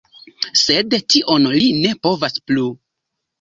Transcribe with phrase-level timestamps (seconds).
[0.61, 2.67] Sed tion li ne povas plu.